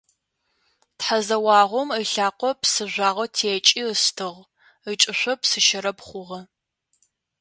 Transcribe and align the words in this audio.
Тхьэзэуагъэм 0.97 1.89
ылъакъо 1.99 2.49
псыжъуагъэ 2.61 3.25
текӏи 3.35 3.81
ыстыгъ, 3.91 4.37
ыкӏышъо 4.91 5.33
псыщэрэб 5.41 5.99
хъугъэ. 6.07 6.41